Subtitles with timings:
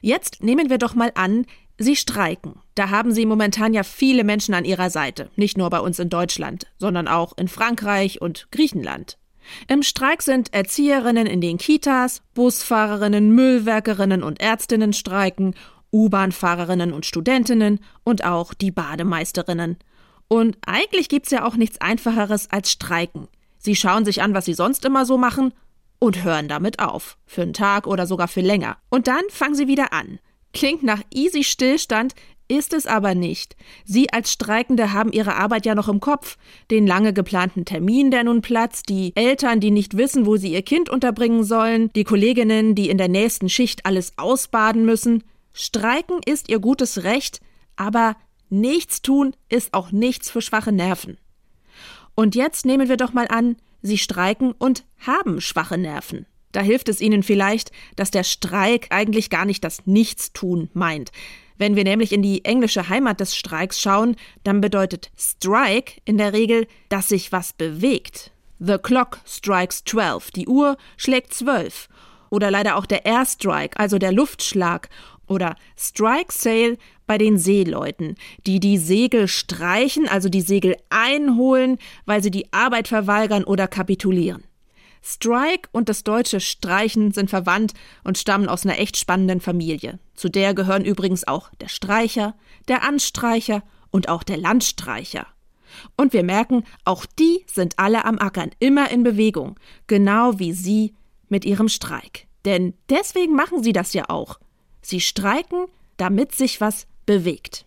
[0.00, 1.46] Jetzt nehmen wir doch mal an,
[1.80, 2.56] Sie streiken.
[2.74, 6.08] Da haben Sie momentan ja viele Menschen an Ihrer Seite, nicht nur bei uns in
[6.08, 9.16] Deutschland, sondern auch in Frankreich und Griechenland.
[9.68, 15.54] Im Streik sind Erzieherinnen in den Kitas, Busfahrerinnen, Müllwerkerinnen und Ärztinnen streiken,
[15.92, 19.78] U-Bahn-Fahrerinnen und Studentinnen und auch die Bademeisterinnen.
[20.26, 23.28] Und eigentlich gibt's ja auch nichts Einfacheres als Streiken.
[23.58, 25.52] Sie schauen sich an, was sie sonst immer so machen
[25.98, 27.18] und hören damit auf.
[27.26, 28.76] Für einen Tag oder sogar für länger.
[28.88, 30.18] Und dann fangen sie wieder an.
[30.52, 32.14] Klingt nach easy Stillstand,
[32.48, 33.56] ist es aber nicht.
[33.84, 36.38] Sie als Streikende haben ihre Arbeit ja noch im Kopf.
[36.70, 40.62] Den lange geplanten Termin, der nun platzt, die Eltern, die nicht wissen, wo sie ihr
[40.62, 45.24] Kind unterbringen sollen, die Kolleginnen, die in der nächsten Schicht alles ausbaden müssen.
[45.52, 47.40] Streiken ist ihr gutes Recht,
[47.76, 48.16] aber
[48.48, 51.18] nichts tun ist auch nichts für schwache Nerven.
[52.14, 56.26] Und jetzt nehmen wir doch mal an, sie streiken und haben schwache Nerven.
[56.52, 61.12] Da hilft es Ihnen vielleicht, dass der Streik eigentlich gar nicht das Nichtstun meint.
[61.58, 66.32] Wenn wir nämlich in die englische Heimat des Streiks schauen, dann bedeutet Strike in der
[66.32, 68.30] Regel, dass sich was bewegt.
[68.60, 71.88] The clock strikes 12, die Uhr schlägt 12.
[72.30, 74.88] Oder leider auch der Airstrike, also der Luftschlag.
[75.28, 82.22] Oder Strike Sail bei den Seeleuten, die die Segel streichen, also die Segel einholen, weil
[82.22, 84.44] sie die Arbeit verweigern oder kapitulieren.
[85.02, 87.72] Strike und das deutsche Streichen sind verwandt
[88.04, 89.98] und stammen aus einer echt spannenden Familie.
[90.14, 92.34] Zu der gehören übrigens auch der Streicher,
[92.66, 95.26] der Anstreicher und auch der Landstreicher.
[95.96, 100.94] Und wir merken, auch die sind alle am Ackern, immer in Bewegung, genau wie Sie
[101.28, 102.26] mit Ihrem Streik.
[102.44, 104.38] Denn deswegen machen Sie das ja auch.
[104.88, 105.66] Sie streiken,
[105.98, 107.66] damit sich was bewegt.